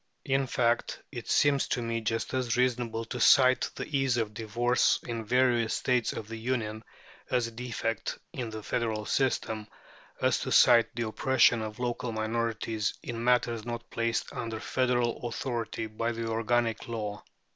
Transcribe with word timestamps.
In 0.25 0.47
fact 0.47 0.99
it 1.11 1.29
seems 1.29 1.67
to 1.67 1.81
me 1.83 2.01
just 2.01 2.33
as 2.33 2.57
reasonable 2.57 3.05
to 3.05 3.19
cite 3.19 3.69
the 3.75 3.85
ease 3.95 4.17
of 4.17 4.33
divorce 4.33 4.99
in 5.05 5.23
various 5.25 5.75
States 5.75 6.11
of 6.11 6.27
the 6.27 6.37
Union 6.39 6.83
as 7.29 7.45
a 7.45 7.51
defect 7.51 8.17
in 8.33 8.49
the 8.49 8.63
federal 8.63 9.05
system, 9.05 9.67
as 10.19 10.39
to 10.39 10.51
cite 10.51 10.95
the 10.95 11.07
oppression 11.07 11.61
of 11.61 11.77
local 11.77 12.11
minorities 12.11 12.95
in 13.03 13.23
matters 13.23 13.63
not 13.63 13.91
placed 13.91 14.33
under 14.33 14.59
federal 14.59 15.27
authority 15.27 15.85
by 15.85 16.11
the 16.11 16.25
organic 16.27 16.87
law. 16.87 17.23